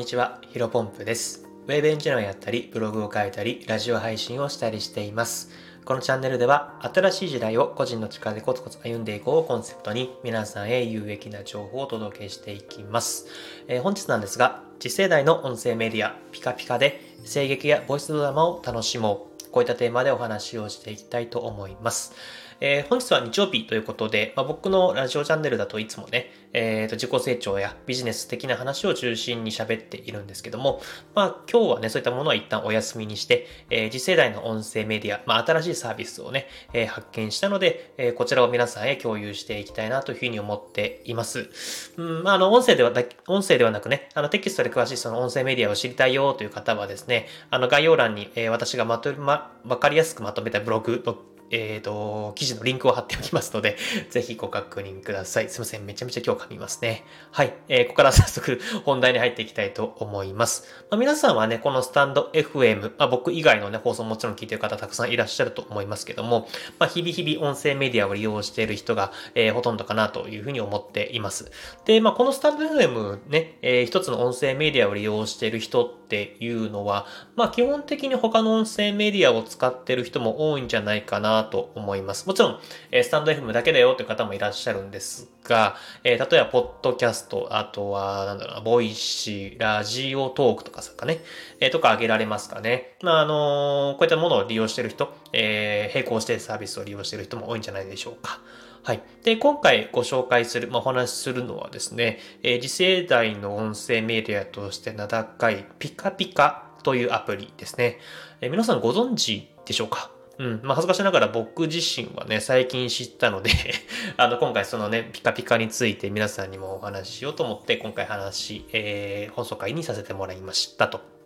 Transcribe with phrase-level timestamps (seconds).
[0.00, 1.46] にちは、ヒロポンプです。
[1.66, 5.50] ウェブエンジニアをやったり、ブログを書いたり、ラジオ配信をしたりしています。
[5.84, 13.26] このチャンネルでは、新しい時代を個人の力でコツコツ歩んでいこうをコンセプトに、皆さんへ有益な情報をお届けしていきます。
[13.68, 19.50] えー本日なんですが、次世代の音声メディア、ピカピカで、声劇やボイスドラマを楽しもう。
[19.50, 22.14] こういったテーマでお話をしていきたいと思います。
[22.60, 30.82] えー本日は日曜日ということで、まあ、僕のラジオチャンネルだといつもね、えーと自己成長やビジネス的な話を中心に喋っているんですけども、
[31.14, 41.48] まあ今日はね、そういったものは一旦お休みにして、えー次世代の音声メディア、まあ新しいサービスをね、えー発見したので、えーこちらを皆さんへ共有していきたいなというふうに思っています。
[41.96, 51.02] うん、まああの、音声ではだ、音声ではなくね、あのテキストで詳しいその音声メディアを知りたいよという方はですね、あの概要欄に、えー私がまとめ、ま、わかりやすくまとめたブログ
[51.50, 53.76] えっ、と、記事のリンクを貼っておきますので、
[54.10, 55.48] ぜひご確認ください。
[55.48, 55.84] すいません。
[55.84, 57.04] めちゃめちゃ今日噛みますね。
[57.32, 57.54] はい。
[57.68, 60.68] えーここから早速本題に入っていきたいと思います。
[60.90, 66.48] まあ、皆さんはね、このスタンド FM、まあ、僕以外のね、放送もちろん聞いてる方たくさんいらっしゃると思いますけども、
[66.78, 71.50] まあ、日々日々音声メディアを利用している人が、えーほとんどかなというふうに思っています。
[71.84, 82.26] で、まあ、このスタンド FM ね、えー一つの音声メディアを利用している人ってっていうのは、まあ、基本的に他の音声メディアを使ってる人も多いんじゃないかなと思います。
[82.26, 82.58] もちろん、
[82.90, 91.20] えスタンド FM だけだよという方もいらっしゃるんですが、えー例えば、ポッドキャスト、あとは、なんだろうな、ボイシー、ラジオトークとかですかね、
[91.60, 92.96] えーとか挙げられますかね。
[93.02, 98.40] まあ、あのーこういったものを利用してる人、え並行してサービスを利用してる人も多いんじゃないでしょうか。
[98.82, 99.02] はい。
[99.24, 107.98] で、今回ご紹介する、まあ、お話しするのはですね、えー次世代の音声メディアとして名高いピカピカというアプリですね。
[108.40, 110.10] えー皆さんご存知でしょうか？
[110.38, 110.60] うん。
[110.62, 113.50] まあ、恥ずかしながら僕自身はね、最近知ったので、
[114.16, 121.19] あの、今回そのね、ピカピカについて皆さんにもお話ししようと思って、今回話、えー放送会にさせてもらいましたと。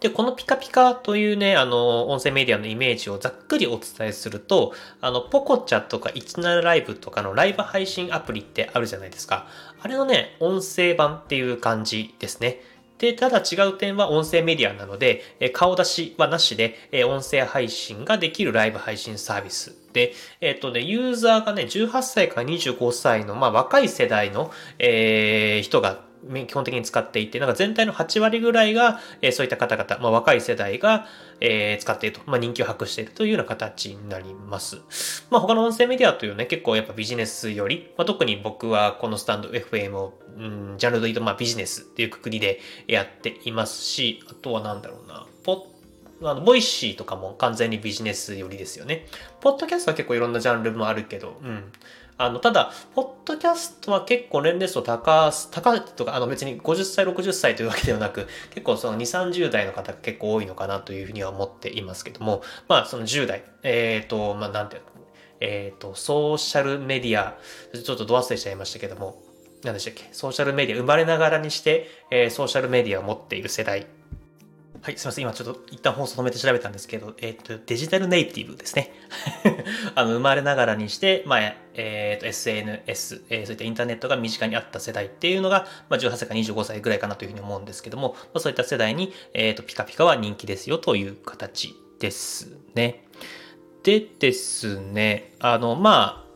[0.00, 9.48] で、このピカピカというね、あの、音声メディアのイメージをざっくりお伝えすると、あの、ポコチャとか17ライブとかのライブ配信アプリってあるじゃないですか。
[9.80, 12.60] あれのね、音声版っていう感じですね。
[12.98, 26.07] で、ただ違う点は音声メディアなので、え顔出しはなしで、え音声配信ができるライブ配信サービスで、えっ、とね、ユーザーがね、18歳から25歳の、まあ、若い世代の、えー人が
[26.46, 31.06] 基本的に使っていて、なんか全体の8割ぐらいが、えーそういった方々、まあ、若い世代が、
[31.40, 34.78] えー使っていると、まあ、人気を博しているというような形になります。
[35.30, 45.78] まあ、他の音声メディアというね、結構やっぱビジネスより、まあ、特に僕はこのスタンド FM を、うん、ジャンルで言うと、まあ、ビジネスっていうくくりでやっていますし、あとはなんだろうな、ポッ
[46.22, 49.06] あの、ボイシーとかも完全にビジネス寄りですよね。
[49.40, 51.72] ポッドキャストは結構いろんなジャンルもあるけど、うん。
[52.18, 64.88] あの、ただ、ポッドキャストは結構年齢層高、高いとか、あの別に50歳、60歳というわけではなく、結構その2、30代の方が結構多いのかなというふうには思っていますけども、まあその10代、えっ、と、まあなんていうの、
[65.40, 67.38] えっ、と、ソーシャルメディア、
[67.72, 69.22] ちょっとど忘れしちゃいましたけども、
[69.62, 70.08] 何でしたっけ？
[70.12, 73.86] ソーシャルメディア、生まれながらにして、えーソーシャルメディアを持っている世代。
[74.80, 75.24] はい、すみません。
[75.24, 78.92] 今ちょっと一旦放送止めて調べたんですけど、えっ、と、デジタルネイティブですね。
[79.96, 93.04] あの、生まれながらにして、まあ、えっ、と、SNS、えーそういったインターネットが身近にあった世代っていうのが、まあ、18歳から25歳ぐらいかなというふうに思うんですけども、まあ、そういった世代に、えっ、と、ピカピカは人気ですよという形ですね。
[93.82, 96.27] でですね、あの、まあ、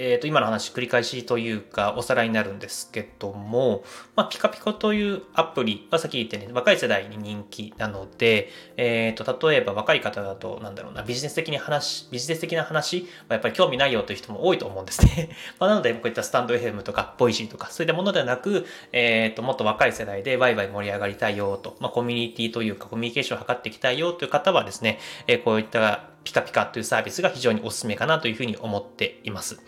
[0.00, 3.82] えー、と今の話繰り返しというかおさらいになるんですけども、
[4.14, 15.30] まあ、ピカピカというアプリはさっき言ったように若い世代に人気なので、えー、と例えば若い方だとなんだろうなビジネス的に話ビジネス的な話はやっぱり興味ないよという人も多いと思うんですね。
[15.58, 29.58] まあなのでこういったスタンド FM とかボイシーとかそういったものではなく、えー、ともっと若い世代でワイワイ盛り上がりたいよと、まあ、コミュニティというかコミュニケーションを図っていきたいよという方はですね、えこういったピカピカというサービスが非常におすすめかなというふうに思っています。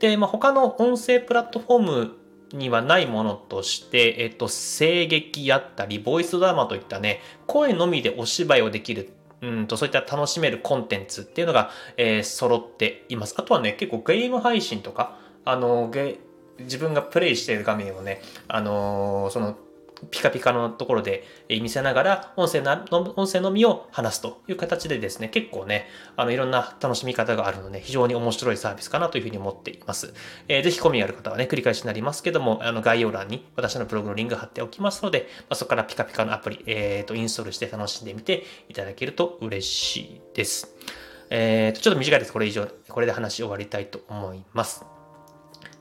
[0.00, 2.16] で、まあ、他の音声プラットフォーム
[2.52, 13.34] にはないものとして、えっと、声劇やったり、ボイスドラマといったね、声のみでお芝居をできる、うんと、そういった楽しめるコンテンツっていうのが、えー揃っています。
[13.38, 16.18] あとはね、結構ゲーム配信とか、あの、ゲ
[16.58, 19.56] 自分がプレイしている画面をね、あのーその、
[20.10, 25.86] ピカピカのところで見せながら音声の音声のみを話すという形でですね結構ね
[26.16, 30.14] あのいろんな楽しみ方があるので非常に面白いサービスかなというふうに思っています、
[30.48, 40.74] えーぜひ興味ある方はね繰り返しになりますけどもあの概要欄に私のブログのリンク貼っておきますので、まあ、そこからピカピカのアプリ、えーとインストールして楽しんでみていただけると嬉しいです。
[41.30, 42.32] えーとちょっと短いです。
[42.32, 44.99] これ以上これで話終わりたいと思います。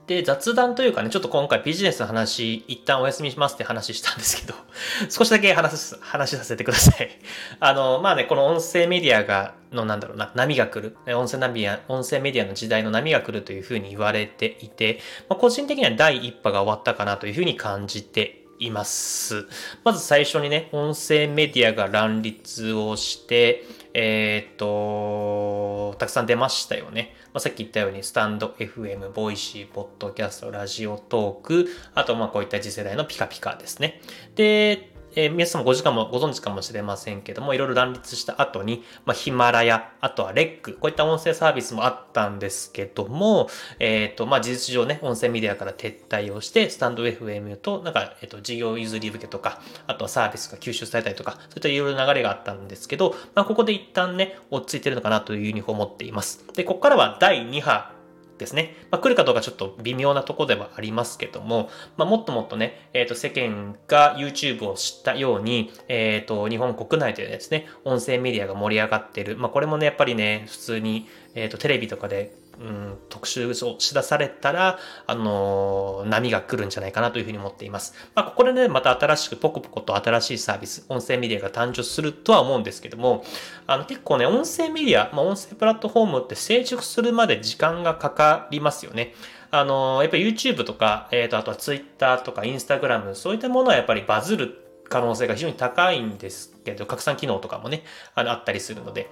[0.09, 4.55] で、雑談というかね、ちょっと今回ビジネスの話、一旦お休みしますって話したんですけど、
[5.07, 7.09] 少しだけ話す、話させてください。
[7.61, 10.97] あの、まあね、この音声メディアが、のなんだろうな、波が来る。
[11.15, 19.47] 音声ナビや、音声メディアの時代の波が来るというふうに言われていて、まあ、個人的には第一波が終わったかなというふうに感じています。
[19.83, 23.63] まず最初にね、音声メディアが乱立をして、
[23.93, 27.15] えー、っと、たくさん出ましたよね。
[27.33, 34.01] まあ、さっき言ったように、スタンド FM、ボイシー、ポッドキャスト、ラジオトーク、あと、まあ、こういった次世代のピカピカですね。
[34.35, 56.45] で、えー、皆さんもご時間もご存知かもしれませんけども、いろいろ乱立した後に、まあ、ヒマラヤ、あとはレック、こういった音声サービスもあったんですけども、えっ、ー、と、まあ、事実上ね、音声メディアから撤退をして、スタンド FM と、なんか、えっ、ー、と、事業譲り受けとか、あとはサービスが吸収されたりとか、そういったいろいろ流れがあったんですけど、まあ、ここで一旦ね、落ち着いてるのかなというふうに思っています。
[56.53, 57.98] で、ここからは第2波
[58.39, 58.75] ですね。
[58.89, 69.37] まあ、来るかどうかちょっと微妙なとこではありますけども、まあ、もっともっとね、えっ、ー、と、世間が YouTube を知ったように、えっ、ー、と、日本国内でですね、音声メディアが盛り上がってる。
[69.37, 77.93] まあ、これもね、やっぱりね、普通に、えっ、ー、と、テレビとかでうん、特集をしだされたら、あのー、波が来るんじゃないかなというふうに思っています。
[78.15, 83.23] まあ、ここでね、また新しくポコポコと新しいサービス、音声メディアが誕生するとは思うんですけども、
[83.65, 89.13] あの、結構ね、音声メディア、まあ、音声プラットフォームって成熟するまで時間がかかりますよね。
[89.51, 97.83] あのー、やっぱり YouTube とか、えっ、ー、と、あとは Twitter とか Instagram、そういったものはやっぱりバズる可能性が非常に高いんですけど、拡散機能とかもね、
[98.15, 99.09] あの、あったりするので、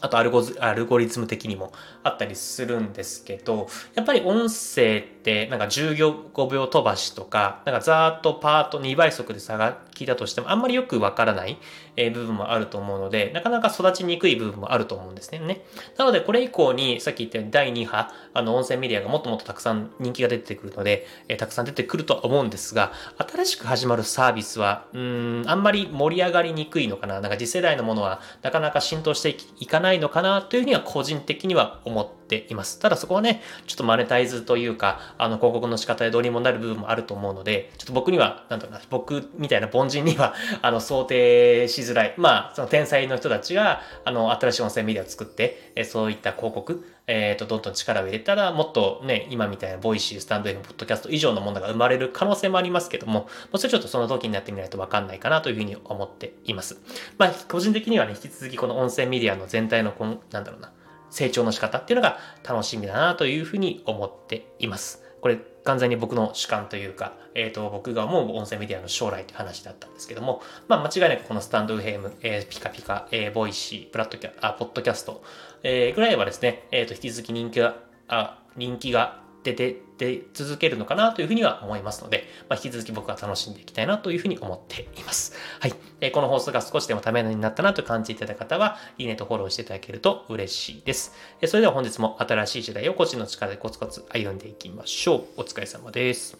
[0.00, 1.72] あとアルゴアルゴリズム的にも
[2.02, 11.58] あったりするんですけど、やっぱり音声ってなんか15秒飛ばしとか、なんかざーっとパート2倍速で差が聞いたとしてもあんまりよくわからない
[11.96, 15.64] 部分もあると思うので、なかなか育ちにくい部分もあると思うんですね。
[15.96, 27.20] なのでこれ以降にさっき言ったように第2波、あの音声メディアがもっともっとたくさん人気が出てくるので、えたくさん出てくるとは思うんですが、新しく始まるサービスは、うん、あんまり盛り上がりにくいのかな。
[27.20, 32.78] なんか次世代のものはなかなか浸透していかないないのかなというふうには個人的には思っています。
[32.78, 42.14] ただそこはね、ちょっとマネタイズというか、あの広告の仕方でどうにもなる部分もあると思うので、ちょっと僕には、なんだろうな、僕みたいな凡人には、 あの、想定しづらい。
[42.16, 56.80] まあ、その天才の人たちが、あの、新しい音声メディアを作って、えそういった広告、えっ、ー、と、どんどん力を入れたら、もっとね、今みたいな Voicy、スタンド FM、ポッドキャスト以上のものが生まれる可能性もありますけども、もうそれちょっとその時になってみないとわかんないかなというふうに思っています。
[57.18, 60.72] まあ、個人的にはね、引き続きこの音声メディアの全体のこの、なんだろうな、
[61.10, 65.02] 成長の仕方っていうのが楽しみだなというふうに思っています。
[65.20, 75.22] これ完全に僕の主観というか、えっ、ー、と、僕が思う音声メディアの将来という話だったんですけども、まあ、間違いなくこのスタンド FM、えー、ピカピカ、えー、 Voicy、プラットキャ、あ、ポッドキャスト、
[75.64, 77.76] えー、ぐらいはですね、えっ、ー、と、引き続き人気が、
[78.08, 85.34] あ、人気が出て、出続けるのかなというふうには思いますので、まあ、引き続き僕は楽しんでいきたいなというふうに思っています。
[85.60, 85.74] はい。
[86.00, 91.14] えー、この放送が少しでもためになったなと感じていただいた方は、いいねとフォローしていただけると嬉しいです。
[91.40, 95.24] えー、それでは本日も新しい時代を個人の力でコツコツ歩んでいきましょう。
[95.38, 96.36] お疲れ様です。